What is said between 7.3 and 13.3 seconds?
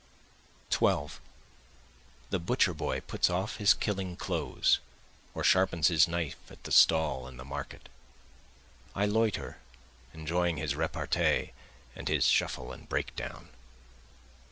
the market, I loiter enjoying his repartee and his shuffle and break